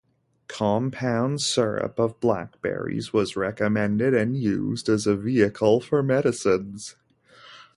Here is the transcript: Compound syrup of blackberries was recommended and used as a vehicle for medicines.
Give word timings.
Compound 0.47 1.39
syrup 1.41 1.99
of 1.99 2.19
blackberries 2.19 3.13
was 3.13 3.35
recommended 3.35 4.15
and 4.15 4.35
used 4.35 4.89
as 4.89 5.05
a 5.05 5.15
vehicle 5.15 5.79
for 5.79 6.01
medicines. 6.01 6.95